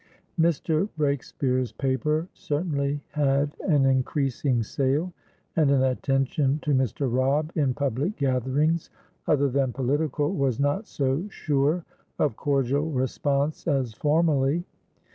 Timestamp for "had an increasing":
3.11-4.63